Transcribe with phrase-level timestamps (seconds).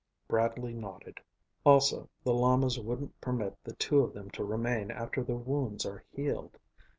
[0.27, 1.19] Bradley nodded.
[1.63, 6.03] "Also, the lamas won't permit the two of them to remain after their wounds are
[6.09, 6.57] healed.